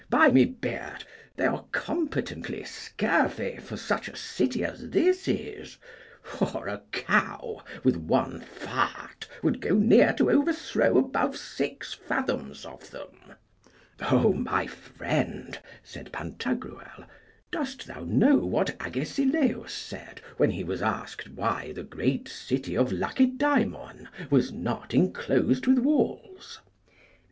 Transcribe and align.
By 0.09 0.29
my 0.29 0.45
beard, 0.45 1.03
they 1.35 1.45
are 1.45 1.63
competently 1.71 2.63
scurvy 2.63 3.57
for 3.57 3.77
such 3.77 4.07
a 4.07 4.15
city 4.15 4.63
as 4.65 4.89
this 4.89 5.27
is; 5.27 5.77
for 6.23 6.67
a 6.67 6.81
cow 6.91 7.61
with 7.83 7.97
one 7.97 8.39
fart 8.39 9.27
would 9.43 9.61
go 9.61 9.75
near 9.75 10.11
to 10.13 10.31
overthrow 10.31 10.97
above 10.97 11.37
six 11.37 11.93
fathoms 11.93 12.65
of 12.65 12.89
them. 12.89 13.35
O 14.01 14.33
my 14.33 14.65
friend, 14.65 15.59
said 15.83 16.11
Pantagruel, 16.11 17.05
dost 17.51 17.85
thou 17.85 18.03
know 18.03 18.37
what 18.37 18.75
Agesilaus 18.81 19.71
said 19.71 20.19
when 20.37 20.49
he 20.49 20.63
was 20.63 20.81
asked 20.81 21.29
why 21.29 21.73
the 21.73 21.83
great 21.83 22.27
city 22.27 22.75
of 22.75 22.91
Lacedaemon 22.91 24.09
was 24.31 24.51
not 24.51 24.95
enclosed 24.95 25.67
with 25.67 25.77
walls? 25.77 26.59